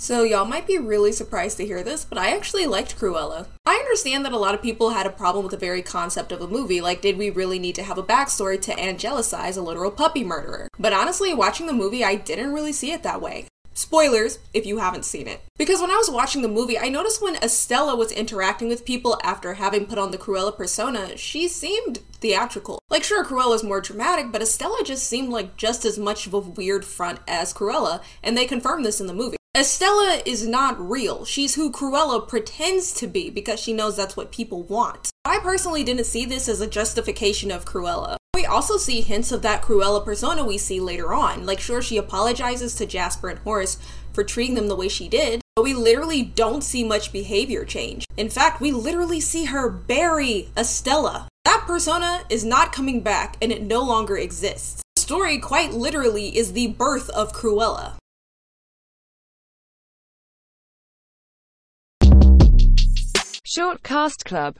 [0.00, 3.48] So, y'all might be really surprised to hear this, but I actually liked Cruella.
[3.66, 6.40] I understand that a lot of people had a problem with the very concept of
[6.40, 9.90] a movie, like, did we really need to have a backstory to angelicize a literal
[9.90, 10.68] puppy murderer?
[10.78, 13.46] But honestly, watching the movie, I didn't really see it that way.
[13.74, 15.40] Spoilers if you haven't seen it.
[15.56, 19.18] Because when I was watching the movie, I noticed when Estella was interacting with people
[19.24, 22.78] after having put on the Cruella persona, she seemed theatrical.
[22.88, 26.38] Like, sure, Cruella's more dramatic, but Estella just seemed like just as much of a
[26.38, 29.37] weird front as Cruella, and they confirmed this in the movie.
[29.58, 31.24] Estella is not real.
[31.24, 35.10] She's who Cruella pretends to be because she knows that's what people want.
[35.24, 38.18] I personally didn't see this as a justification of Cruella.
[38.36, 41.44] We also see hints of that Cruella persona we see later on.
[41.44, 43.78] Like, sure, she apologizes to Jasper and Horace
[44.12, 48.04] for treating them the way she did, but we literally don't see much behavior change.
[48.16, 51.26] In fact, we literally see her bury Estella.
[51.44, 54.82] That persona is not coming back and it no longer exists.
[54.94, 57.96] The story, quite literally, is the birth of Cruella.
[63.50, 64.56] Short Cast Club